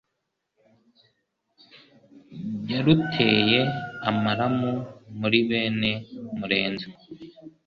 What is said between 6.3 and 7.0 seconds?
Murenzi